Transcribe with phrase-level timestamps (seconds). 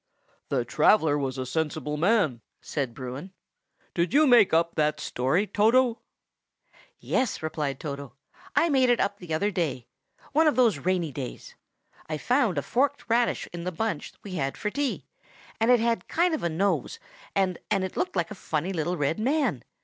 [0.49, 3.33] "The traveller was a sensible man," said Bruin.
[3.93, 5.99] "Did you make up that story, Toto?"
[6.97, 8.15] "Yes," replied Toto.
[8.55, 11.53] "I made it up the other day,—one of those rainy days.
[12.09, 15.05] I found a forked radish in the bunch we had for tea,
[15.59, 16.97] and it had a kind of nose,
[17.35, 19.63] and looked just like a funny little red man.